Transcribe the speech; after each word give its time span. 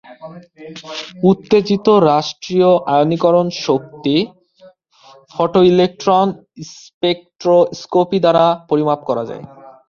উত্তেজিত-রাষ্ট্রীয় 1.23 2.69
আয়নীকরণ 2.93 3.47
শক্তি 3.65 4.15
photoelectron 5.31 6.27
spectroscopy 6.73 8.17
দ্বারা 8.23 8.45
পরিমাপ 8.69 8.99
করা 9.09 9.23
যায়। 9.29 9.43